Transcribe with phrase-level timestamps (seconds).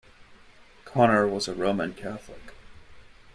[0.83, 2.55] Connor was a Roman Catholic.